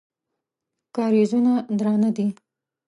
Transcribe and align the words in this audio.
کارېزونه 0.95 1.53
درانه 1.77 2.09
دي. 2.15 2.25